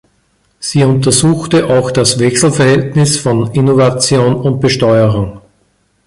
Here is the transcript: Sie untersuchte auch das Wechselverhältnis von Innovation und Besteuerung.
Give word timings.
Sie 0.59 0.83
untersuchte 0.83 1.67
auch 1.69 1.91
das 1.91 2.17
Wechselverhältnis 2.17 3.17
von 3.19 3.51
Innovation 3.53 4.33
und 4.33 4.59
Besteuerung. 4.59 5.41